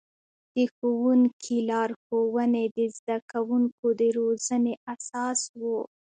[0.55, 5.61] د ښوونکي لارښوونې د زده کوونکو د روزنې اساس و.